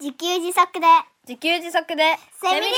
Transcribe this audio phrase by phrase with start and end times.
[0.00, 0.86] 自給自足で
[1.26, 2.72] 自給自足でセミリ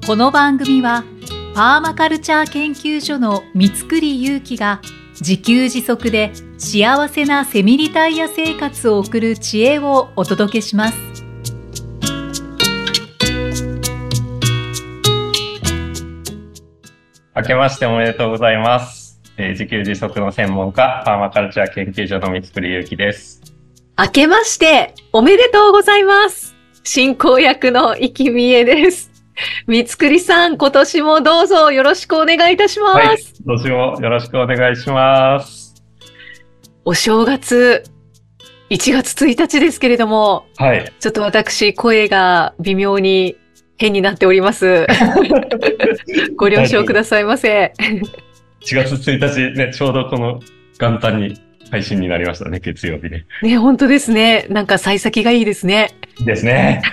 [0.00, 1.04] タこの番組は
[1.54, 4.80] パーマカルチャー研究所の三つくりゆうきが
[5.20, 10.98] 自給自足で幸せなセミリタイヤ生活を送る知恵をお届けします。
[17.36, 19.01] 明けましておめでとうございます。
[19.38, 23.40] えー自給自足の専門家、パーマカルチャー研究所の三つくりゆうきです。
[23.98, 26.54] 明けまして、おめでとうございます。
[26.84, 29.10] 進行役の生きみえです。
[29.66, 33.06] 三つくりさん、今年もどうぞよろしくお願いいたします。
[33.06, 33.18] はい。
[33.44, 35.74] 今年もよろしくお願いします。
[36.84, 37.84] お正月、
[38.70, 40.92] 1月1日ですけれども、はい。
[41.00, 43.36] ちょっと私、声が微妙に
[43.78, 44.86] 変になっております。
[46.36, 47.72] ご了承くださいませ。
[48.64, 50.40] 4月1日ね、ちょうどこの
[50.78, 53.26] 元旦に配信になりましたね、月曜日ね。
[53.42, 54.46] ね、本当ですね。
[54.50, 55.96] なんか幸先がいいですね。
[56.24, 56.82] ですね。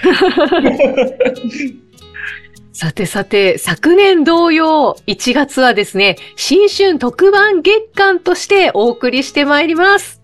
[2.72, 10.22] さてさて、昨年同様、1月はですね、新春特番月間としてお送りしてまいります。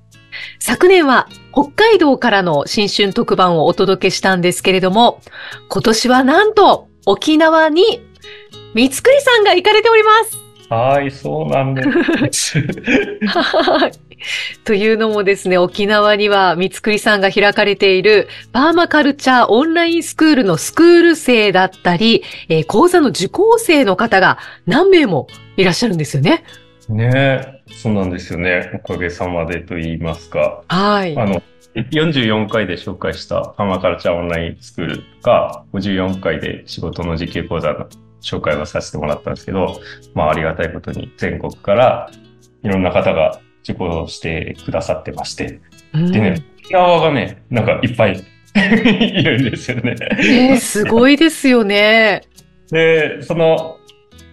[0.60, 5.20] 昨年は北海道からの新春特番をお届けしたんですけれども、
[5.68, 8.02] 今年はなんと沖縄に
[8.74, 10.45] 三つくりさんが行かれております。
[10.70, 11.84] はい、そうなんで
[12.32, 12.60] す。
[13.28, 13.92] はい
[14.64, 25.28] というのもですね、沖縄には三つくりさんが開かれているパーマカルチャーオンラインスクールのスクール生だったり、えー講座の受講生の方が何名も
[25.58, 26.44] いらっしゃるんですよね。
[26.90, 28.72] ねえ、そうなんですよね。
[28.74, 30.64] おかげさまでと言いますか。
[30.68, 31.18] はい。
[31.18, 31.42] あの、
[31.76, 37.88] 44回で紹介したパーマカルチャーオンラインスクールが、54回で仕事の時給講座の
[38.26, 39.80] 紹介をさせてもらったんですけど、
[40.16, 42.12] まあありがたいことに全国から
[42.64, 45.62] いろんな方が受講してくださってまして、
[45.94, 48.24] うんでね、沖縄がね、なんかいっぱい
[48.56, 49.96] いるんですよね。
[50.18, 52.24] ねすごいですよね。
[52.72, 53.78] で、その、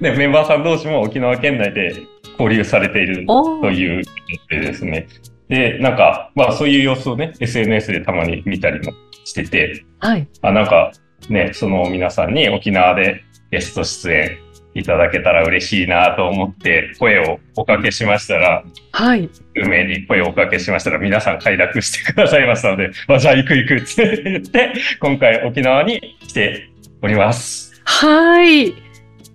[0.00, 1.94] ね、メンバーさん同士も沖縄県内で
[2.38, 4.02] 交流されているという
[4.48, 5.06] でですね。
[5.48, 8.92] で、なんか、まあそういう様子をね、SNS でたまに見たりも
[9.24, 10.26] してて、はい。
[10.40, 10.92] あ、なんか
[11.28, 14.38] ね、その皆さんに沖縄でゲスト出演
[14.74, 19.28] いただけたら嬉しいなと思って声をおかけしましたら、はい。
[19.54, 26.70] 運命に声をおかけしましたら皆さん快諾してくださいましたので、あ、じゃあ行く行くって言って、今回沖縄に来て
[27.02, 27.72] おります。
[27.84, 28.74] はい。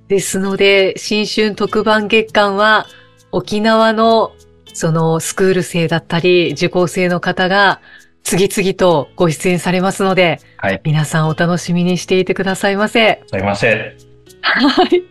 [0.07, 2.87] ですので、新春特番月間は、
[3.31, 4.33] 沖縄の、
[4.73, 7.81] その、スクール生だったり、受講生の方が、
[8.23, 10.81] 次々とご出演されますので、はい。
[10.83, 13.21] 皆さんお楽しみにしていてくださいませ。
[13.27, 14.06] すいません。
[14.47, 15.03] はい。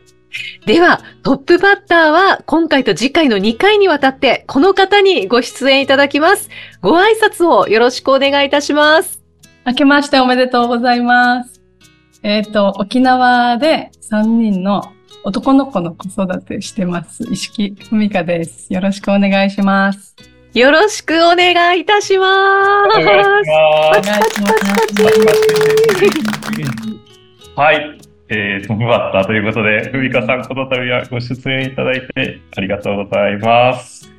[0.67, 6.51] では、トップバッターは、今回と次回の2回にわたって、この方にご出演いただきます。
[6.83, 9.23] ご挨拶をよろしくお願いいたします。
[9.67, 11.61] 明けましておめでとうございます。
[12.23, 14.83] えっ、と、沖縄で3人の
[15.25, 17.25] 男の子の子育てしてます。
[17.31, 18.73] 石木文香です。
[18.73, 20.15] よろしくお願いします。
[20.55, 22.17] よろしくお願いいたし。
[22.17, 22.27] ま
[22.93, 22.99] す。
[22.99, 24.91] お願いします。
[27.57, 28.06] はい。
[28.29, 34.11] えー、トップバッターということで、ふみかさん、この度はご出演いただいてありがとうございます。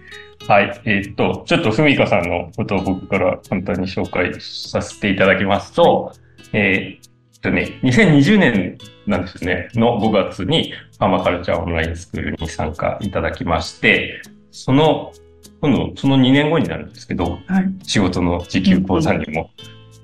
[0.47, 0.81] はい。
[0.85, 6.13] えーっと、ちょっとふみかさんのことを僕から簡単に紹介させていただきますと、
[6.53, 15.11] えーっとね、2020年なんですね、の5月にパーマカルチャーオンラインスクールに参加いただきまして、その、
[15.59, 17.73] 今度、その2年後になるんですけど、はい。
[17.83, 19.49] 仕事の時給講座にも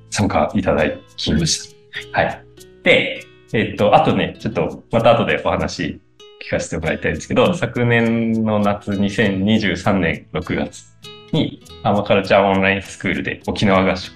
[0.09, 1.73] 参加いただきまし
[2.13, 2.21] た。
[2.21, 2.45] はい。
[2.83, 6.01] で、えっと、あとね、ちょっとまた後でお話
[6.43, 10.85] 聞かせてもらいたいんですけど、昨年の夏2023年6月
[11.31, 14.11] にアーマカルチャーオンラインスクールで沖縄合宿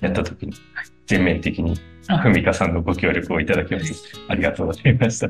[0.00, 0.52] やった時に
[1.06, 1.78] 全面的に
[2.08, 5.28] あふみかさんのご協力をいただきまして、ありがとうございました。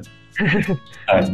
[1.13, 1.31] はい。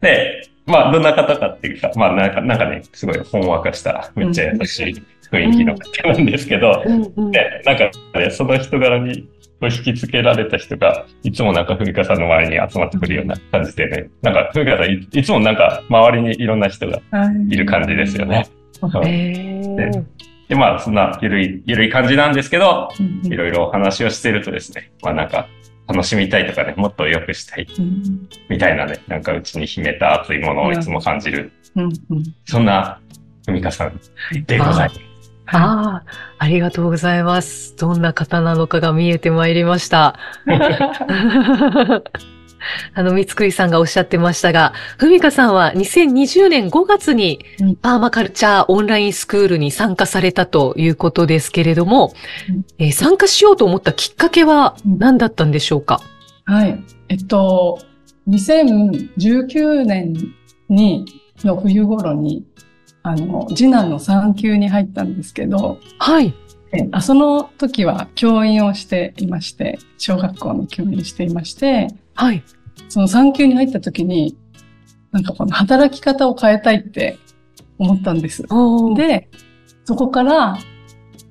[0.00, 6.82] で、まあ、どんな方かっていうか、まあ、なんか、なんかね、すごいほんわかした、めっちゃ優しい雰囲気の方なんですけど、
[7.30, 9.28] で、なんかね、その人柄に
[9.62, 17.00] こう引きつけられた人が、いつもなんかふみかさんの周りに集まってくるような感じでね、なんかふみかさんい、いつもなんか周りにいろんな人が
[17.48, 17.56] い。
[17.56, 18.48] る感じですよね。
[18.82, 18.86] う。
[18.88, 20.04] んえー。
[20.48, 23.32] で、まあ、そんなゆるい、ゆるい感じなんですけど、うん。
[23.32, 25.46] いろいろお話をしてるとですね、まあなんか、
[25.86, 28.28] 楽しみたいとかね、もっと良くしたい、うん。
[28.48, 31.84] みたいなね、なんかうちに秘めた熱いものをいつも感じる、うん。
[31.84, 31.86] う
[32.16, 32.24] ん。
[32.46, 32.98] そんな
[33.46, 34.00] ふみかさん
[34.44, 35.11] でございます。
[35.46, 36.04] ああ、
[36.38, 37.76] ありがとうございます。
[37.76, 40.18] どんな方なのかが見えてまいりました。
[42.94, 52.14] あの、三つくりさんがおっしゃってましたが、ふみかさんは2020年5月にうんパーマカルチャーオンラインスクールに参加されたということですけれども、
[52.48, 56.00] うんえー参加しようと思ったきっかけは何だったんでしょうか、
[56.44, 56.78] はい。
[57.08, 57.80] えっと、
[58.28, 60.14] 2019年
[60.68, 61.04] に、
[61.44, 62.44] の冬頃に、
[63.02, 66.34] あの、次男の産休に入ったんですけど、はい。
[66.74, 72.42] えあその時は教員をしていまして、小学校の教員していまして、はい。
[72.88, 74.36] その産休に入った時に、
[75.10, 77.18] なんかこの働き方を変えたいって
[77.78, 78.44] 思ったんです。
[78.96, 79.28] で、
[79.84, 80.58] そこから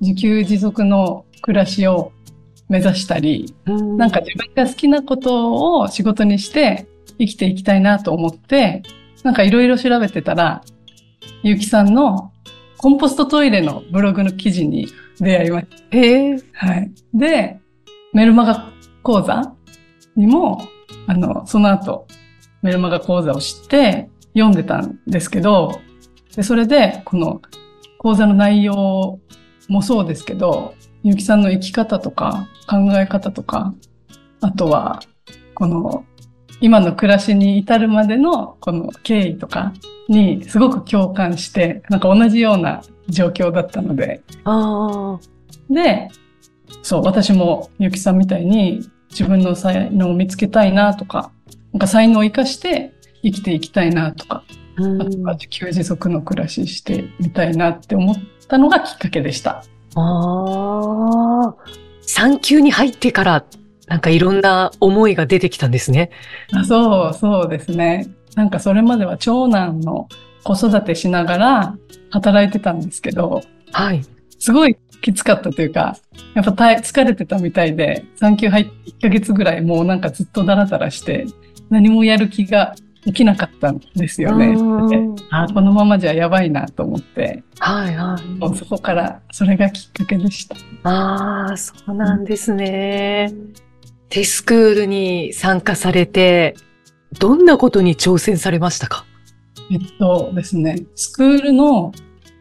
[0.02, 2.12] 自給自足の暮らしを
[2.70, 6.88] 目指したり、うんなんか自分が好きなことを仕事にして
[7.18, 8.84] 生きていきたいなと思って、
[9.24, 10.64] なんかいろいろ調べてたら、
[11.44, 12.32] ゆうきさんの
[12.78, 14.88] コンポストトイレのブログの記事に
[15.20, 16.40] 出会いましへえ。
[16.40, 16.68] た。
[16.68, 16.92] はい。
[17.14, 17.60] で、
[18.14, 18.72] メルマガ
[19.04, 19.56] 講座
[20.16, 20.62] にも、
[21.08, 22.08] あの、その後、
[22.62, 25.80] メルマガ講座を知って読んでたんですけど、
[26.36, 27.42] で、それで、この
[27.98, 29.20] 講座の内容
[29.68, 30.74] もそうですけど、
[31.04, 33.74] ゆうきさんの生き方とか考え方とか、
[34.42, 35.02] あとは、
[35.54, 36.06] この、
[36.62, 39.74] 今の暮らしに至るまでのこの経緯とか
[40.10, 45.20] にすごく共感して、なんか同じような状況だったので、ああ。
[45.70, 46.10] で、
[46.82, 51.32] そう、私もゆきさんみたいに自分の才能を見つけたいなとか、
[51.74, 52.94] なんか才能を生かして
[53.24, 54.44] 生きていきたいなとか、
[54.78, 58.16] うんあとは自給自足の暮らししてみたいなって思っ
[58.48, 59.64] たのがきっかけでした。
[59.96, 61.56] ああ。
[62.02, 63.46] 産休に入ってから、
[63.88, 66.10] なんかいろんな思いが出てきたんですね。
[66.54, 68.08] あそう、そうですね。
[68.36, 70.08] なんかそれまでは長男の
[70.44, 71.78] 子育てしながら
[72.10, 73.42] 働いてたんですけど、
[73.72, 74.02] はい。
[74.40, 75.98] すごいきつかったというか、
[76.34, 81.26] やっぱ大疲れてたみたいで、産休入って1ヶ月ぐらいもうなんかずっとダラダラして、
[81.70, 82.76] 何もやる気が
[83.06, 84.56] 起きなかったんですよね。
[85.32, 88.26] あこのままじゃやばいなと思って、はいはい。
[88.40, 90.56] もうそこからそれがきっかけでした。
[90.84, 93.34] ああ、そうなんですね。
[94.10, 96.56] テスクールに参加されて、
[97.20, 99.06] どんなことに挑戦されましたか？
[99.72, 101.92] えっとですね、スクールの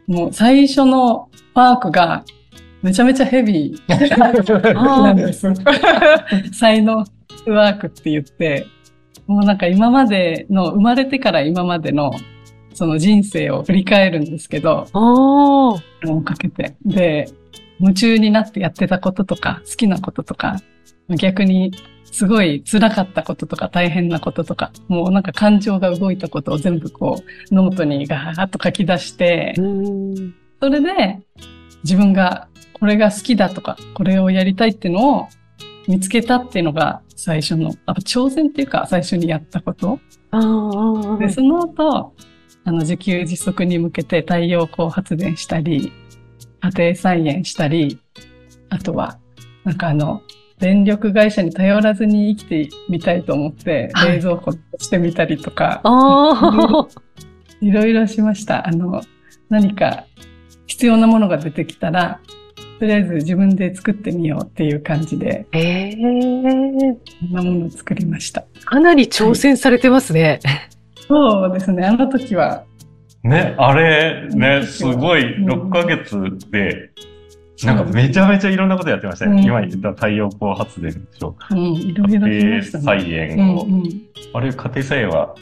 [0.07, 2.25] もう最初のパークが
[2.83, 5.47] めちゃめちゃヘビーなんです。
[6.53, 7.05] 才能
[7.47, 8.67] ワークって言って、
[9.27, 12.11] もうなんか今までの、生まれてから今までの
[12.75, 14.87] その人生を振り返るんですけど。
[14.95, 16.77] をかけて。
[16.85, 17.29] で、
[17.79, 20.57] 夢中になってやってたこととか、好きなこととか、
[21.17, 21.73] 逆に
[22.13, 31.19] すごい辛かったこととか大変なこととか、もうなんか感情が動いたことを全部こう、ノートにガーッと書き出して、うんそれで
[31.85, 35.29] 自分がこれが好きだとか、これをやりたいっていうのを
[35.89, 39.99] 見つけたっていうのが最初の、やっぱ挑戦っていうか最初にやったこと。
[41.19, 42.15] で、その後、
[42.65, 45.93] あの、自給自足に向けて太陽光発電したり、
[46.61, 47.99] 家庭菜園したり、
[48.69, 49.19] あとは、
[49.65, 50.23] なんかあの、
[50.61, 55.83] 電力会社に頼らずに生きてみたいと思って、はい冷蔵庫してみたりとか。
[57.63, 58.67] いろいろしました。
[58.67, 59.03] あの、
[59.51, 60.05] 何か
[60.67, 62.21] 必要なものが出てきたら、
[62.79, 66.79] とりあえず自分で作ってみようっていう感じで、ええいろん
[67.33, 68.45] なものを作りました。
[68.65, 70.41] かなり挑戦されてますね。
[71.07, 71.85] そうですね。
[71.85, 72.65] あの時は、
[73.23, 76.17] ね、あれ、ね、うんすごい、うん6ヶ月
[76.51, 76.91] で、
[77.67, 79.33] なんかめちゃめちゃいろんなことやってましたね。
[79.33, 81.35] うん今言った太陽光発電でしょ。
[81.51, 82.27] うん、いろいろ
[82.63, 82.81] し家庭。
[82.83, 83.63] 菜園を。
[83.65, 84.03] うんうん
[84.33, 85.35] あれ、家庭菜園は、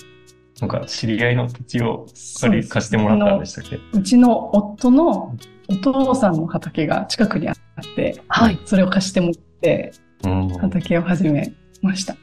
[0.61, 2.07] なんか知り合いの土地を
[2.41, 3.79] 借り貸してもらったんでしたっけ？
[3.93, 5.37] うちの夫の
[5.69, 7.57] お父さんの畑が近くにあっ
[7.95, 8.59] て、はい。
[8.65, 9.93] それを貸してもらって、
[10.25, 10.49] うん。
[10.49, 12.17] 畑を始めました。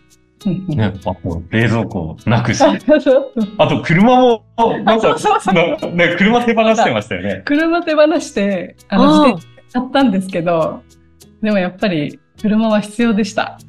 [0.46, 0.94] うんうんね、
[1.50, 4.44] 冷蔵庫なくし、あ そうそうあと車も、
[4.84, 5.16] なんか、
[6.18, 7.42] 車手放してましたよね。
[7.46, 10.82] 車手放して、あの、自転車買ったんですけど、
[11.42, 13.60] でもやっぱり車は必要でした。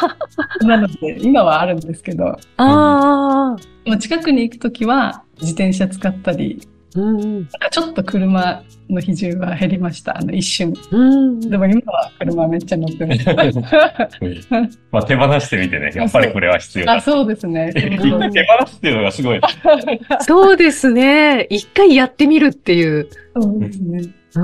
[0.60, 3.56] なので、今はあるんですけど、あ
[3.88, 3.96] あ。
[3.98, 6.75] 近くに行くときは自転車使ったり、うん。
[6.96, 7.12] な
[7.42, 10.16] んかちょっと車の比重は減りました。
[10.16, 10.72] あの、一瞬。
[10.90, 11.40] うん。
[11.40, 13.26] でも今は車めっちゃ乗ってます。
[14.90, 17.00] まあ手放してみてね、やっぱりこれは必要だあ、。
[17.00, 17.72] そうですね。
[17.76, 19.40] 一回手放すっていうのがすごい。
[20.20, 21.46] そうですね。
[21.50, 23.08] 一回やってみるっていう。
[23.40, 24.02] そうですね。
[24.36, 24.40] う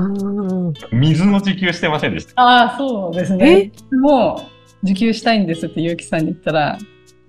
[0.69, 0.73] ん。
[0.91, 2.41] 水の自給してませんでした？
[2.41, 3.71] ああ、そうですね。
[3.91, 4.41] も
[4.83, 6.77] う、受給したいんですって結城さんに言ったら、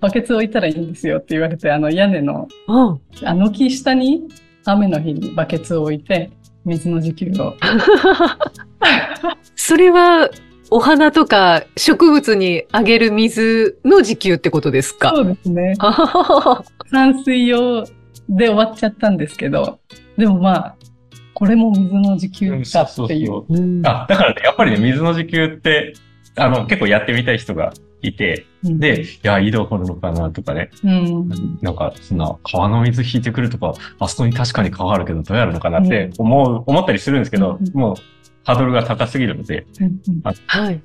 [0.01, 2.99] バケツ置いたらいいんですよって言われて、あの屋根の、うん。
[3.23, 4.23] あの木下に
[4.65, 6.31] 雨の日にバケツを置いて、
[6.65, 7.55] 水の受給を。
[9.55, 10.29] それは、
[10.71, 15.13] お花とか植物にあげる水の自給ってことですか？
[15.15, 15.75] そうですね。
[15.77, 16.23] あはは
[16.55, 17.83] は散水用
[18.27, 19.79] で終わっちゃったんですけど、
[20.17, 20.75] でもまあ、
[21.35, 23.43] これも水の自給かっていう。
[23.83, 25.93] あ、だからね、やっぱりね、水の自給って、
[26.35, 27.71] あの、結構やってみたい人が
[28.07, 31.29] いて、うんで、いや、井戸掘るのかなとかね、うん。
[31.61, 37.95] なんか、そんな、川の水引いてくるとか、あそこに確かに川あるけど、どうやるのかなって思う、思ったりするんですけど、うんもう、
[38.43, 40.81] ハードルが高すぎるので、うんはい。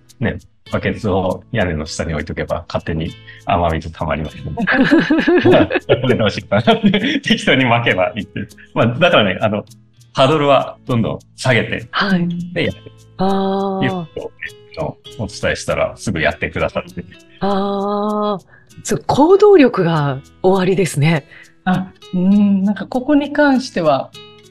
[0.73, 3.11] バケツを屋根の下に置いとけば、勝手に
[3.47, 4.67] 雨水溜まりますので。
[6.01, 8.47] これどうしようかなって、適当に巻けばいいって。
[8.75, 9.65] まあ、だからね、あの、
[10.13, 12.29] ハードルはどんどん下げて、はい。
[12.53, 12.73] で、や
[13.19, 14.33] ああ、っていうことを
[14.79, 17.05] お伝えしたら、すぐやってくださって。
[17.41, 18.39] ああ、
[18.85, 21.27] そう、行動力が終わりですね。
[21.65, 24.11] あ、うん、なんかここに関しては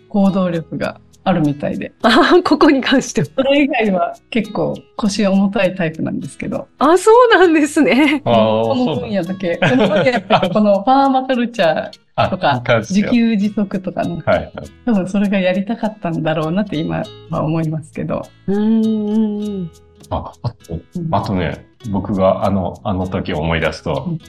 [0.10, 1.92] 行動力があるみたいで。
[2.04, 3.28] ああ、ここに関しては。
[3.36, 8.22] それ以外は結構腰が重たいタイプなんですけど、あそうなんですね。
[8.26, 8.34] ああ、
[8.64, 10.22] この分野だけ、この分野って
[10.54, 12.30] このファーマカルチャーだ。
[12.30, 14.54] とか自給自足とかの、はいはい。
[14.86, 18.24] 多分それがやりたかったんだろうなって今は思いますけど。
[18.48, 19.72] うーん。
[20.10, 20.80] あ、あと、
[21.12, 24.20] あとね、僕があの、あの時思い出すと、うん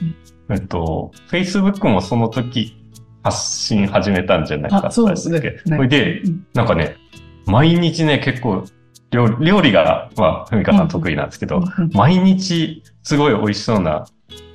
[0.49, 2.75] えっと、Facebook もその時
[3.23, 5.39] 発信始めたんじゃないかそうですね。
[5.65, 6.45] それでう、ん。
[6.53, 6.97] なんかね、
[7.45, 8.65] 毎日ね、結構、
[9.11, 14.05] 料理料理が、まあ、ふみかさん得意なんですけど、うん毎日すごい美味しそうな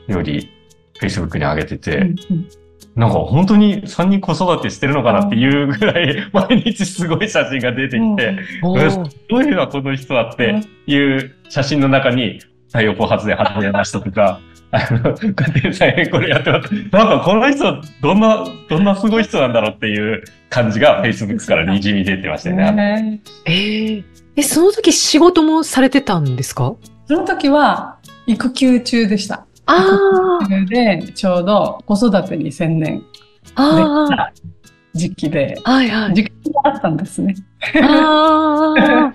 [0.08, 0.50] 料理、
[1.00, 1.98] Facebook に上げてて、
[2.30, 2.48] うん
[2.96, 16.72] なんか本当に3人子育てしてるのかなっていうぐらい、毎日すごい写真が出てきて、どういうのはこの人はっていう写真の中に、太陽光発電始めましたとか、あの、家庭菜園これやってます。
[16.74, 22.72] なんかこの人、どんな、どんなすごい人なんだろうっていう感じが Facebook からにじみ出てましたよね。
[22.72, 24.04] ねええ
[24.36, 26.74] え、その時仕事もされてたんですか？
[27.06, 29.46] その時は育休中でした。
[29.66, 33.02] あ育休でちょうど子育てに専念
[33.54, 34.32] あ、あできた
[34.94, 36.14] 時期で、あ、はいはい。
[36.14, 37.34] 時間があったんですね。
[37.82, 39.12] ああ、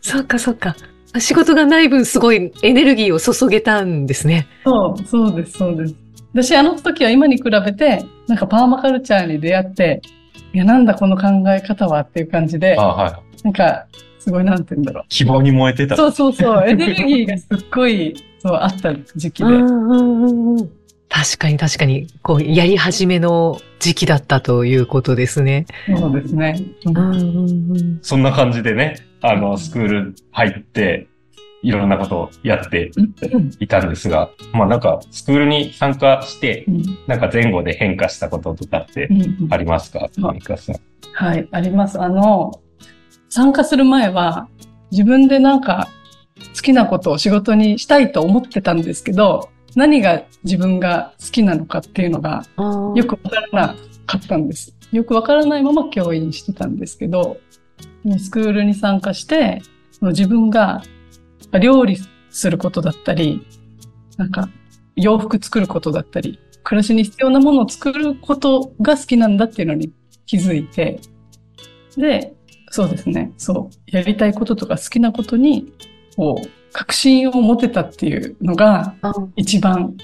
[0.00, 0.76] そっかそっか。
[1.18, 4.46] 仕事がない分すごいエネルギーを注げたんですね。
[4.64, 5.94] そう、そうです、そうです。
[6.34, 10.02] 私、あの時は今に比べて、なんかパーマカルチャーに出会って、
[10.52, 13.44] いや、なんだこの考え方はっていう感じであ、はい。
[13.44, 13.86] なんか、
[14.18, 15.94] すごい、なんて言うんだろ希望に燃えてた。
[15.94, 15.96] う。
[15.96, 19.48] そうそうそう、エネルギーがすっごい、そう、あった時期で。
[21.10, 25.66] 確かに確かに、こう、やり始めの時期だったということですね。
[25.98, 26.60] そうですね。
[28.02, 31.06] そんな感じでね、あの、スクール入って、
[31.62, 32.92] いろんなことをやって
[33.58, 39.08] いたんですが、まあなんか、スクールに参加して、うんなんか前後で変化したこととかって
[39.50, 40.08] ありますか？
[40.18, 40.76] うんミカさん。
[41.14, 42.00] はい、あります。
[42.00, 42.60] あの、
[43.28, 44.46] 参加する前は、
[44.92, 45.97] 自分でなんか、好
[46.68, 52.44] きなことを仕事にしたいと思ってたんですけど、何が自分が好きなのかっていうのが、
[52.94, 54.74] よくわからなかったんです。
[54.92, 57.38] よくわからないまま教員してたんですけど、
[58.18, 59.62] スクールに参加して、
[60.00, 60.82] 自分が
[61.60, 61.98] 料理
[62.30, 63.46] することだったり、
[64.16, 64.48] なんか
[64.96, 69.92] 洋服作ることだったり、暮らしに必要なものを作ることが好きなんだっていうのに
[70.26, 71.00] 気づいて、
[71.96, 72.34] で、
[72.70, 75.72] そうですね、そう、やりたいこととか好きなことに、
[76.16, 79.96] こう、確信を持てたっていうのが、あ一番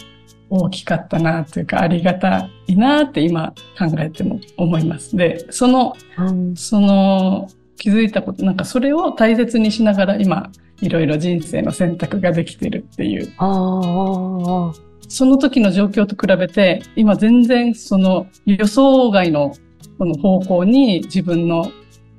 [0.50, 5.16] 大きかったなというか、ありがたいなって今考えても思います。
[5.16, 6.56] で、その、うん。
[6.56, 13.33] その気づいたこと、なんかそれを大切にしながら今、いろいろ人生の選択ができてるっていう、
[15.09, 19.54] その時の状況と比べて、今全然その予想外の
[19.99, 21.71] この方向に自分の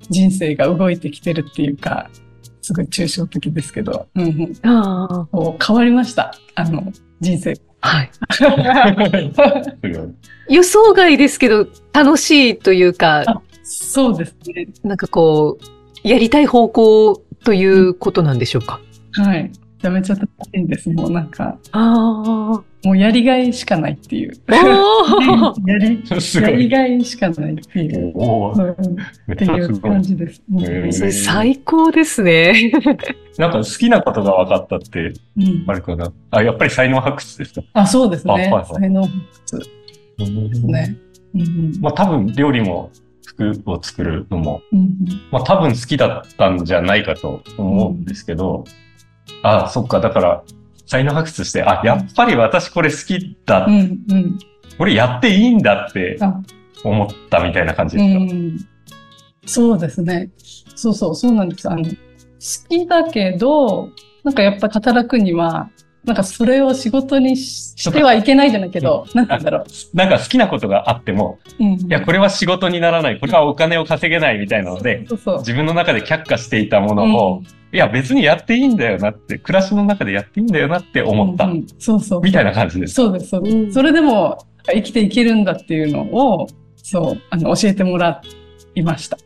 [0.09, 2.09] 人生が動いてきてるっていうか、
[2.65, 5.27] すごい抽象的ですけど、うんうん、あ
[5.65, 6.33] 変わりました。
[6.55, 6.91] あの、
[7.21, 7.53] 人生。
[7.79, 8.11] はい。
[10.49, 14.67] 予想外ですけど、楽しいというか、あそうですね。
[14.83, 15.59] なんかこ
[16.03, 18.79] う、やりたい方向ということなんでしょうか？
[19.13, 19.51] はい。
[19.89, 20.89] めちゃめちゃ楽しいんです。
[20.89, 24.33] もうなんか、あもうやりがいしかないっていう。
[25.67, 26.03] やり。
[26.41, 29.79] やりがいしかないっていう、っていう。
[29.81, 31.23] 感じです。
[31.23, 32.71] 最高ですね。
[33.37, 36.11] なんか好きなことが分かったって、うんあれかな。
[36.31, 37.61] あ、やっぱり才能発掘ですか？
[37.73, 38.65] あ、そうですねあはいはい。
[38.65, 39.13] 才能発
[39.47, 39.59] 掘
[40.49, 40.97] ですね。
[41.33, 42.91] うんうんまあ多分料理も
[43.25, 44.95] 服を作るのも、うん
[45.31, 48.63] まあ多分好きだったんじゃないかと思うんですけど、
[49.43, 50.43] あ、そっか、だから
[50.85, 53.73] 才能発掘して、あ、やっぱり私これ好きだ、うん
[54.09, 54.39] うん
[54.77, 56.41] これやっていいんだってあ
[56.83, 58.33] 思ったみたいな感じうですか？
[58.35, 58.57] ん
[59.45, 60.29] そうですね。
[60.75, 61.69] そうそう、そうなんです。
[61.69, 61.89] あの、好
[62.67, 63.89] きだけど、
[64.25, 65.69] なんかやっぱ働くには、
[66.03, 69.63] なんかそれを仕事にししてはいけないじゃないけど、なんだろ
[69.95, 71.63] なんか好きなことがあっても、う。
[71.63, 71.73] うん。
[71.75, 75.05] いや、これは仕事にならない、これはお金を稼げないみたいなので。
[75.39, 77.43] 自分の中で却下していたものを、
[77.75, 81.51] いや、別にやっていいんだよなって、暮らしの中でやっていいんだよなって思ったうん。
[81.51, 82.21] うんそうそう。
[82.21, 82.93] みたいな感じです。
[82.93, 83.57] そうです、そうです。
[83.57, 84.37] うんそれでも
[84.73, 88.21] 生きていけるんだっていうのを、そう、あの、教えてもら
[88.75, 89.17] いました。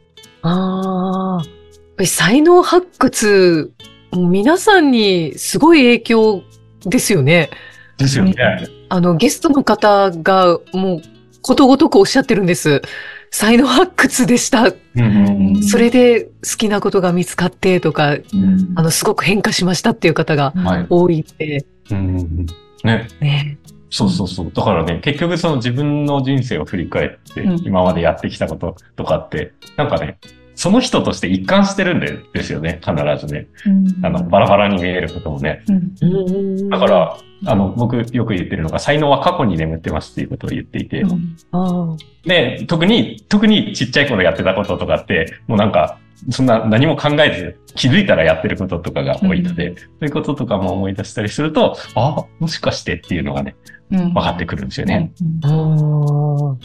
[0.41, 2.05] ああ。
[2.05, 3.71] 才能発掘、
[4.11, 6.43] もう皆さんにすごい影響
[6.85, 7.51] ですよね。
[7.97, 8.33] ですよね。
[8.89, 11.01] あの、ゲストの方がもう
[11.41, 12.81] ことごとくおっしゃってるんです。
[13.31, 14.73] 才能発掘でした。
[15.69, 22.45] それで好きなことが見つかってとか、うんあの、すごく変化しましたっていう方がはい多いんで、うんうんうん
[22.83, 23.07] ね。
[23.19, 23.57] ね。
[23.91, 24.51] そうそうそう。
[24.53, 30.19] だからね、結局その自分の人生を振り返って、うん今までやってきたこととかって、なんかね、
[30.59, 32.93] その人として一貫してるんでですよね、必
[33.25, 33.47] ずね。
[34.03, 35.63] あの、バラバラに見えることもね。
[35.69, 45.97] うんだから、あの、僕よく言ってるのが、才能は過去に眠ってますっていうことを言っていて、うんあで、特に、特にちっちゃい頃やってたこととかって、もうなんか、
[46.29, 53.55] そんな何も考えず、気づいたらやってることとかが多いので、うんそういうこととかも思い出したりすると、あもしかしてっていうのがね、
[53.91, 55.13] うん分かってくるんですよね。
[55.45, 55.47] あ。
[55.47, 56.57] ああ。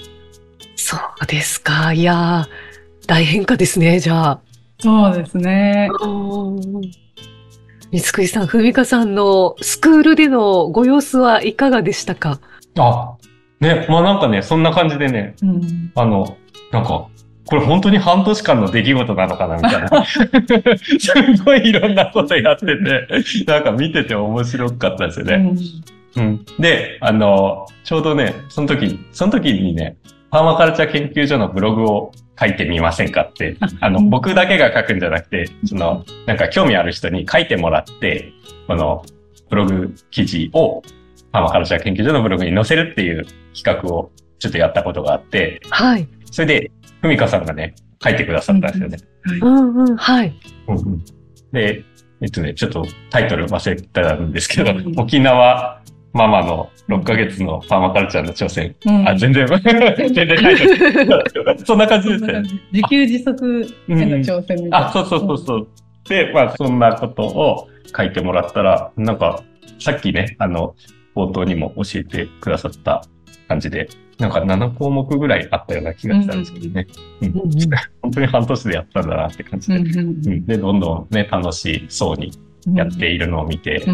[0.74, 1.92] そうですか。
[1.92, 2.63] いやー、
[3.06, 4.40] 大変化ですね、じゃあ。
[4.80, 5.88] そうですね。
[7.92, 12.40] 三つさん、ふみかさんのスクールでのご様子はいかがでしたか？
[12.78, 13.14] あ、
[13.60, 16.36] ね、まあなんかね、そんな感じでね、うんあの、
[16.72, 17.08] なんか、
[17.46, 20.04] これ本当に半年間の出来事なのかなみたいな。
[20.04, 25.54] すごいいろんなことやってて、なんか見てて面白かったですよね。
[26.16, 26.44] うん。
[26.58, 29.96] で、あの、ちょうどね、その時、その時にね、
[30.34, 38.32] パーマカルチャー研究所のブログを書いてみませんかって、 あの、うん僕だけが書くんじゃなくて、その、なんか興味ある人に書いてもらって、
[38.66, 39.04] この、
[39.48, 40.82] ブログ記事を、
[41.30, 43.24] パーマカルチャー研究所のブログに載せるっていう
[43.56, 44.10] 企画を
[44.40, 46.08] ちょっとやったことがあって、はい。
[46.32, 48.98] それで、ふみかさんがね、書いてくださったんですよね。
[49.40, 50.34] うんうん、はい。
[50.66, 51.04] うんうん
[51.52, 51.84] で、
[52.20, 55.80] えっとね、ちょっとタイトル忘れてたんですけど、うん沖縄
[56.14, 58.74] ママの6ヶ月のパーマカルチャーの挑戦。
[58.86, 59.60] うんあ、全然、全
[60.14, 60.64] 然タイト
[61.44, 61.66] ル。
[61.66, 62.42] そんな感じですね。
[62.72, 64.88] 自給自足への挑戦みたいな。
[64.88, 65.68] あ、そうそうそうそう。
[66.08, 69.42] で、まあ、そんなことを書いてもらったら、なんか、
[69.80, 70.76] さっきね、あの、
[71.16, 73.04] 冒頭にも教えてくださった
[73.48, 76.86] 感じで、なんか7項目ぐらいあったような気がしたんですけどね。
[77.22, 77.50] うんうんうん
[78.02, 79.78] 本当に半年でやったんだなって感じで。
[79.78, 83.84] うんうんうんで、どんどんね、楽しそうにうんやっているのを見て、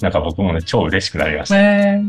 [0.00, 1.56] なんか僕もね、超嬉しくなりました。
[1.56, 2.04] ね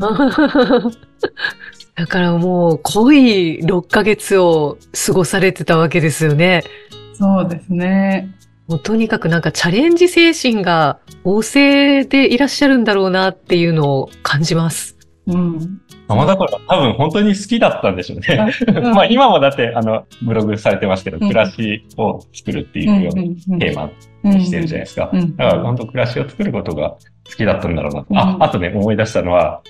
[1.96, 6.64] だからもう濃い6ヶ月を過ごされてたわけですよね。
[7.14, 8.36] そうですね。
[8.68, 14.98] もうとにかくなんかチャレンジ精神が旺盛でいらっしゃるんだろうなっていうのを感じます。
[15.28, 15.82] うん。
[16.08, 18.52] まあ、だから多分本当に好きだったんでしょうね。
[18.94, 23.16] まあ今もだって、あの、ブログされてますけど、うん暮らしを作るっていうよう
[23.52, 23.90] なテーマ
[24.24, 25.10] にしてるじゃないですか。
[25.14, 26.98] うんだから本当暮らしを作ることが好
[27.38, 28.06] きだったんだろうな。
[28.10, 29.62] うんあ、あとね、思い出したのは、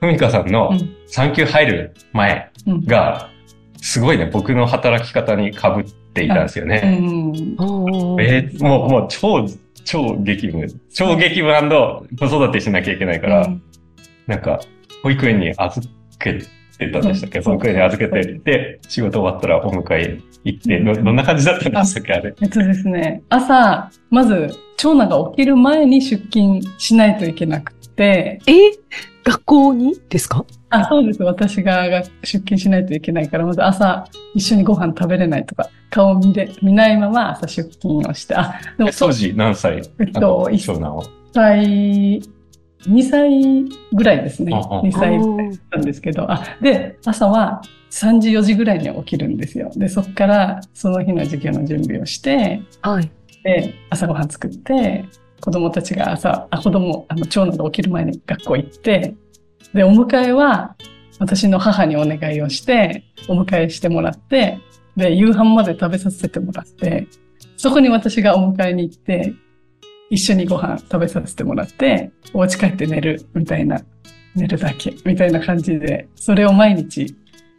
[0.00, 3.28] ふみかさんのうん産休入る前うんが、
[3.76, 6.80] すごいね、僕の働き方に被っていたんですようね。
[6.84, 9.46] えーもう、もう超、
[9.84, 10.66] 超激務。
[10.94, 11.50] 超激務
[12.18, 13.46] 子育てしなきゃいけないから、
[14.26, 14.60] なんか、
[15.02, 15.86] 保育園に預
[16.18, 16.34] け
[16.78, 17.38] てたんでしたっけ？
[17.38, 17.44] うん。
[17.44, 22.12] 保育園に預けて、で、仕事終わったらお迎え行って、どどんな感じだったんでしたっけ？
[22.14, 22.34] あれ。
[22.40, 28.52] えっとですね、朝、まず、長男が起きる前に出勤しないといけなくて、え？
[29.22, 30.44] 学校にですか？
[30.70, 31.22] あ、そうです。
[31.22, 39.82] 私がが出勤しないといけないから、まず朝、一緒にご飯食べれないとか、顔見れ、見ないまま朝出勤をして、あ、でも当時何歳？
[39.98, 41.04] えっと、1長男は？
[41.34, 42.22] 歳、
[42.86, 44.52] 2歳ぐらいですね。
[44.54, 49.70] ああ2歳ぐらいだったんですけど、あ、で、朝は3時、4時ぐらいに起きるんですよ。
[49.74, 53.10] で、そこからその日の授業の準備をして、はい。
[53.42, 55.04] で、朝ごはん作って、
[55.40, 59.14] 子供たちが朝、あ、子供、あの、長男が起きる前に学校行って、
[59.74, 60.76] で、お迎えは、
[61.18, 64.58] 私の母にお願いをして、お迎えしてもらって、
[64.96, 67.06] で、夕飯まで食べさせてもらって、
[67.56, 69.34] そこに私がお迎えに行って、
[70.10, 73.80] 一緒にご飯食べさせてもらって、お家帰って寝る、みたいな、
[74.34, 77.14] 寝るだけ、みたいな感じで、それを毎日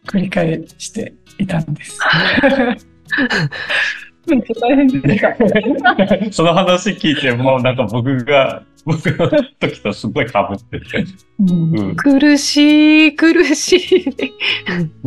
[0.08, 1.98] 繰り返していたんです。
[4.28, 5.36] うん大変でした。
[6.32, 11.06] その話聞いて、もうなんか僕が、僕の時とすごい被ってて。
[11.98, 14.06] 苦しい、苦しい。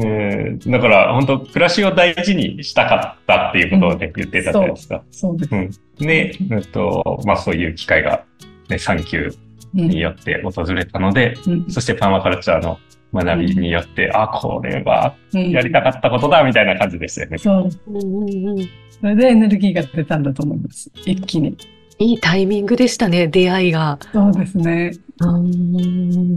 [0.01, 5.03] ねえだから本当暮らしを大事にしたかったっていうことをね、言ってたじゃないですか。
[5.11, 5.55] そうです。
[5.55, 6.07] うん。
[6.07, 8.25] で、えっと、まあそういう機会が
[8.69, 9.39] ね、サンキュー
[9.77, 12.79] うんによって訪れたので、うんそしてパーマカルチャーの
[13.13, 17.39] 学びによって、あ、これはうんやりたかったことだ、みたいな感じでしたよね。
[17.39, 17.69] そう。
[17.89, 18.69] うんうんうん
[19.01, 20.91] それでエネルギーが出たんだと思います。
[21.05, 21.57] 一気に。
[21.99, 23.99] いいタイミングでしたね、出会いが。
[24.13, 24.93] そうですね。
[25.21, 26.37] うん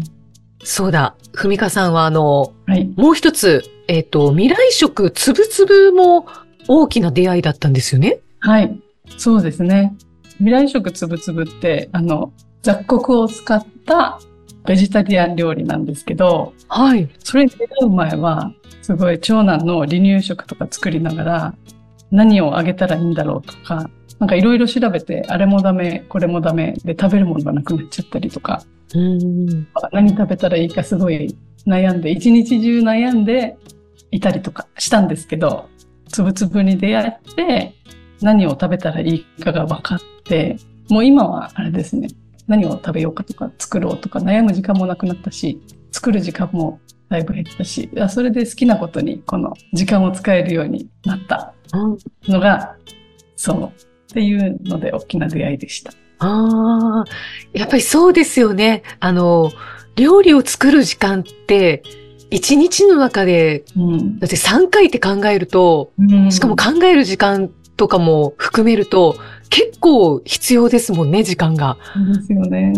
[0.63, 1.15] そうだ。
[1.33, 2.85] ふみかさんは、あの、はい。
[2.95, 6.27] もう一つ、えっ、と、未来食つぶつぶも
[6.67, 8.19] 大きな出会いだったんですよね？
[8.39, 8.79] はい。
[9.17, 9.95] そうですね。
[10.39, 14.19] 未来食つぶつぶって、あの、雑穀を使った
[14.65, 17.09] ベジタリアン料理なんですけど、はい。
[17.23, 21.55] それに出会う前は、すごい長男の離乳食とか作りながら、
[22.11, 23.89] 何をあげたらいいんだろうとか、
[24.19, 29.67] なんかいろいろ調べて、あれもダメ、これもダメで食べるものがなくなっちゃったりとか、うん。
[29.91, 33.57] 何食べたらいいかすごい悩んで、一日中悩んで
[34.11, 35.69] いたりとかしたんですけど、
[36.07, 37.73] つぶつぶに出会って、
[38.21, 40.57] 何を食べたらいいかが分かって、
[40.89, 42.07] もう今はあれですね、
[42.47, 52.75] 何を食べようかとか作ろうとか悩む時間もなくなったし、作る時間もだいぶ減ったし、あそれで好きなことにこの時間を使えるようになったうんのが、
[53.35, 55.91] そう、っていうので大きな出会いでした。
[56.19, 57.05] ああ、
[57.53, 58.83] やっぱりそうですよね。
[58.99, 59.51] あの、
[59.95, 61.83] 料理を作る時間って、
[62.29, 64.19] 一日の中で、うん。
[64.19, 65.91] だって3回って考えると、
[66.29, 69.15] しかも考える時間とかも含めると、
[69.49, 71.77] 結構必要ですもんね、時間が。
[71.93, 72.73] そうですよね。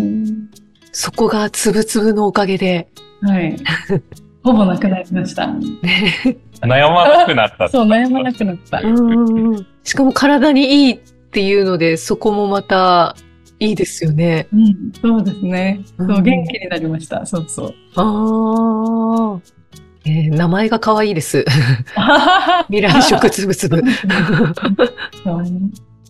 [0.92, 2.90] そこがつぶつぶのおかげで。
[3.22, 3.58] はい。
[4.44, 5.44] ほぼなくなりました。
[6.62, 7.68] 悩まなくなった。
[7.70, 8.80] そう、悩まなくなった。
[8.82, 11.00] うんしかも体にいいっ
[11.32, 13.16] ていうので、そこもまた
[13.60, 14.48] いいですよね。
[14.54, 15.82] うん、そうですね。
[15.98, 17.26] そうう、ん元気になりました。
[17.26, 17.74] そうそう。
[17.96, 19.40] ああ、
[20.06, 21.44] えー名前が可愛いです。
[21.96, 23.82] は 未来食つぶつぶ。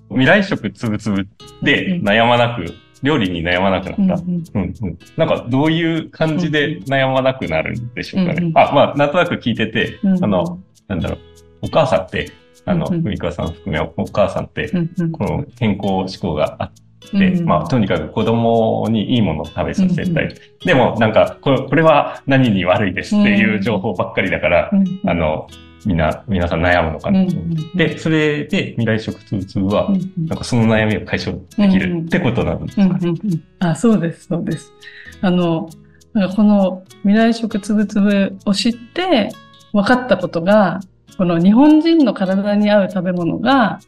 [0.09, 1.27] 未来食つぶつぶ
[1.63, 2.65] で悩まなく、
[3.03, 4.23] 料理に悩まなくうんなった。
[4.25, 4.99] うんうん。
[5.17, 8.45] なんか、どういう感じで悩まなくなるんでしょうかうんうん。
[8.47, 11.19] ねあ、まあ、なんとなく聞いてて、うんあの、なんだろう、
[11.63, 12.31] お母さんって、
[12.65, 13.01] あの、うんうん。
[13.03, 15.11] ふみかさん含めお母さんって、うんうん。
[15.11, 16.71] この健康志向があっ
[17.11, 20.05] て、うんまあ、とにかく子供にいいものを食べさせたい。
[20.05, 20.35] うんうん
[20.65, 25.09] でも、なんかこれ、これは何に悪いですっていう情報ばっかりだから、うん。
[25.09, 25.47] あの、
[25.85, 27.87] みんな、皆さん悩むのかなと思って。
[27.87, 33.13] で、それで未来食通通はなんかその悩みを解消できるってことなんですかね。
[33.59, 34.73] あ、そうです、そうです。
[35.21, 35.69] あの、
[36.13, 39.31] なんかこの未来食つぶつぶを知って
[39.73, 40.79] 分かったことが、
[41.17, 43.79] この日本人の体に合う食べ物が、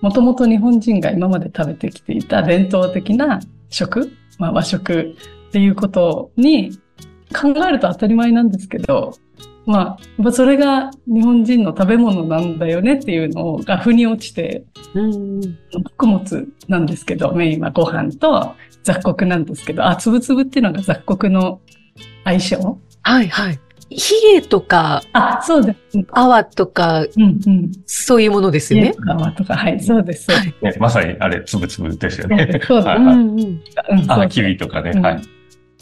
[0.00, 5.14] もともと日本人が今まで食べてきていた伝統的な食、まあ、和食
[5.48, 6.78] っていうことに
[7.34, 9.14] 考えると当たり前なんですけど、
[9.70, 15.40] まあ、それが日本人の食べ物なんだよねっていうのが腑に落ちて、うん
[15.96, 21.60] 穀物なんですけど、メインはご飯と雑穀なんですけど、あ、つぶつぶっていうのが雑穀の
[22.24, 22.78] 相性？
[23.02, 23.60] はいはい。
[23.92, 25.98] ヒエとか、あ、そうです。
[26.12, 27.72] アワとか、うんうん。
[27.86, 28.94] そういうものですよね？
[29.04, 30.26] 泡とか、はい、そうです。
[30.26, 33.62] そうですねまさにあれ、つぶつぶですよねそううん
[34.08, 34.92] あ、キビとかね。
[34.94, 35.22] うんはい。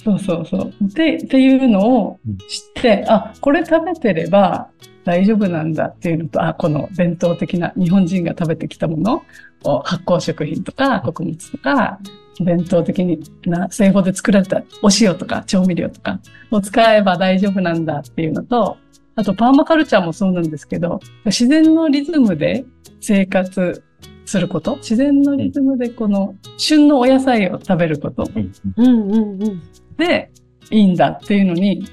[0.03, 0.73] そうそうそう。
[0.81, 4.69] で、っていうのを知って、あ、これ食べてれば
[5.05, 9.23] 大丈夫なんだっていうのと、あ、この伝統的な日本人が食べてきたもの
[9.65, 11.99] を発酵食品とか穀物とか、
[12.41, 13.05] 伝統的
[13.47, 16.21] な製法で作られたお塩とか調味料とか
[16.53, 18.77] を使えば大丈夫なんだっていうのと、
[19.17, 22.65] あとパーマカルチャーもそうなんですけど、自然のリズムで
[23.01, 23.83] 生活
[24.25, 29.63] すること、自然のリズムでこの旬のお野菜を食べること、うんうんうんうん。
[29.99, 30.31] で
[30.71, 31.87] いいんだっていうのに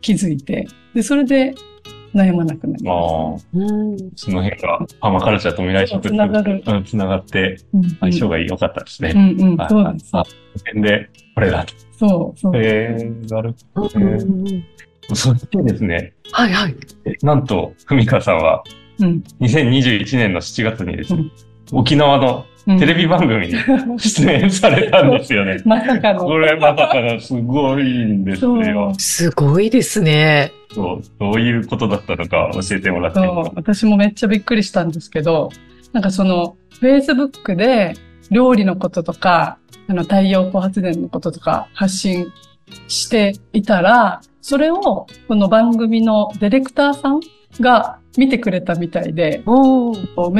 [0.00, 1.54] 気づいて、で、それで
[2.14, 7.56] 悩まなくなりまああ、うんその辺がパーマカルチャーと未来食つながるうん、つながって
[8.00, 9.12] 相性が良かったですね。
[9.14, 10.10] うんうん、はいそうです。
[10.12, 11.74] あ、この辺で、これだと。
[11.98, 12.56] そう、そう。
[12.56, 13.88] へえ、なるほど。
[15.14, 16.76] そしてですね、はいはい。
[17.06, 18.62] えなんと、ふみかさんは、
[19.00, 21.32] うん2021年の7月にですね、うん
[21.74, 23.54] 沖縄のうんテレビ番組に
[23.98, 25.60] 出演されたんですよね。
[25.66, 26.20] まさかの。
[26.24, 28.92] これまさかのすごいんですよ。
[28.98, 30.52] すごいですね。
[30.72, 35.50] そうどういうことだったのか教えてもらっていいそうですか私もめっちゃびっくりしたんですけど、
[35.92, 37.94] なんかその、Facebook で
[38.30, 42.32] 料理のこととか、あの太陽光発電のこととか発信
[42.86, 47.20] していたら、それをこの番組のディレクターさん
[47.60, 49.52] が見てくれたみたいで、メ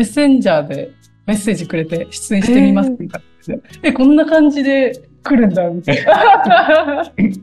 [0.02, 0.92] ッセンジャーで
[1.26, 7.04] メッセージくれて出演してみますかってえ、こんな感じで来るんだ、みたいな。
[7.04, 7.42] そうそ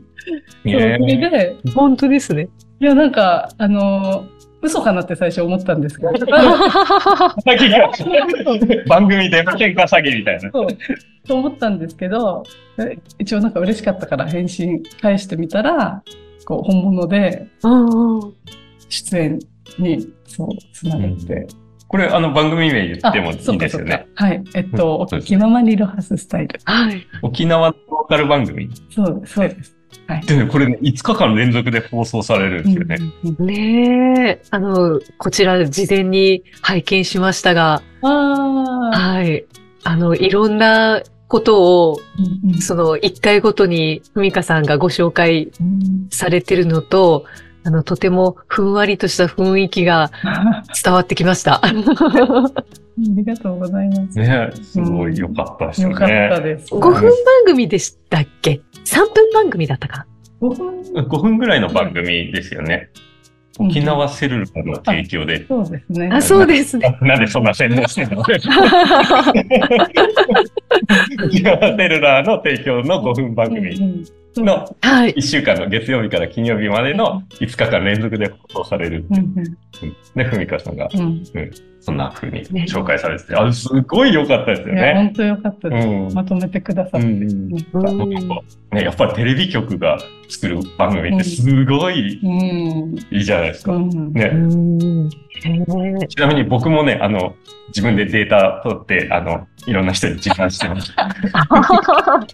[0.66, 2.50] えれで、本当ですね。
[2.80, 6.12] いや、なんか、あのー嘘かなって最初思ったんですけど。
[6.12, 6.26] 詐
[7.46, 7.90] 欺が
[8.88, 10.52] 番組で喧嘩詐欺みたいな。
[10.52, 10.68] そう。
[11.26, 12.44] と思ったんですけど、
[12.78, 16.04] え一応なんか嬉しかったから返信返してみたら、
[16.46, 17.48] こう、本物で
[18.90, 19.40] 出演
[19.78, 21.48] に、そう、つながって。
[21.90, 24.08] これ、あの、番組名言ってもいいうですよね。
[24.14, 24.44] かはい。
[24.54, 26.60] えっと、おそうです気ままにロハススタイル。
[26.64, 27.06] はい。
[27.24, 28.70] 沖縄のローカル番組？
[28.94, 29.76] そうです、そうです。
[30.08, 30.22] はい。
[30.22, 32.98] でね、これね、5日間連続で放送されるんですよね。
[33.24, 38.96] うんうんうんねえ、あの、こちら事前に拝見しましたが、ああ。
[38.96, 39.46] はい。
[39.84, 42.00] あの、いろんなことを、
[42.44, 47.26] うんうんその一回ごとにふみかさんがご紹介うんされてるのと、
[47.64, 51.62] あの、とてもふんわりとした雰囲気があ 伝わってきました。
[53.00, 54.20] りがとうございます。
[54.20, 56.56] ね、すごい良かったですよよかったね。
[56.56, 56.74] です。
[56.74, 57.12] 5分番
[57.46, 60.06] 組でしたっけ ?3 分番組だったか
[60.42, 62.90] ？5分5分ぐらいの番組ですよね。
[63.62, 65.46] 沖縄セルラーの提供で。
[65.46, 66.10] そうですね。
[66.14, 66.98] あ、そうですね。
[67.02, 68.22] なんでそんな宣伝してんの？
[68.22, 68.40] 沖
[71.44, 74.06] 縄セルラーの提供の5分番組うんうん
[74.38, 75.14] のはい。
[75.14, 79.06] 1週間の月曜日から金曜日までの5日間連続で放送される。
[79.10, 79.58] うんうん
[80.16, 81.24] で、ふみかさんがうん
[81.80, 84.94] そんな風に紹介されてて、あ、すごい良かったですよね。
[84.96, 85.88] 本当よかったうです。
[85.88, 86.14] ん。
[86.14, 87.08] まとめてくださって。
[87.08, 87.50] うんうん
[88.72, 92.96] ね、やっぱりテレビ局が作る番組ってすごいうん。
[93.12, 93.74] いいじゃないですか。
[93.74, 93.90] うん。
[93.90, 97.36] うね、ちなみに僕もね、あの、
[97.70, 101.10] 自分でデータ取って、あの、いろんな人に自慢してました。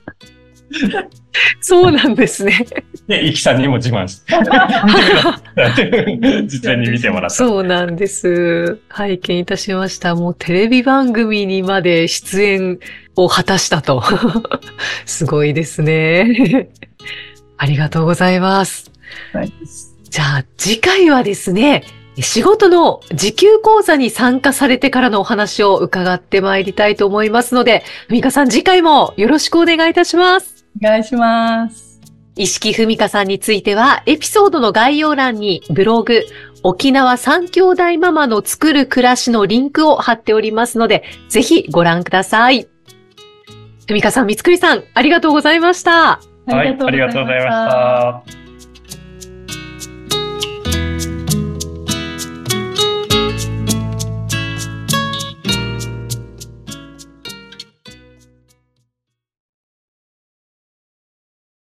[1.62, 2.66] そうなんですね。
[3.08, 4.36] で、イキさんにも自慢して、
[6.78, 7.36] に見てもらった。
[7.36, 8.80] そうなんです。
[8.90, 10.16] 拝見いたしました。
[10.16, 12.80] もうテレビ番組にまで出演
[13.16, 14.04] を果たしたと。
[15.06, 16.70] すごいですね。
[17.58, 18.92] ありがとうございます。
[19.34, 19.52] はい
[20.16, 21.84] じゃあ次回はですね、
[22.22, 30.55] 仕事の時給講座に参加されてからのお話を伺ってまいりたいと思いますので、ふみかさん次回もよろしくお願いいたします。
[30.84, 32.02] お願いします。
[32.38, 36.26] 石木ふみかさんについては、エピソードの概要欄にブログ、
[36.64, 42.68] 沖縄三兄弟ママの作る暮らしのリンクを貼っておりますので、ぜひご覧ください。
[43.88, 45.92] ふみかさん、みつくりさん、ありがとうございました。
[45.92, 48.45] はい、ありがとうございました。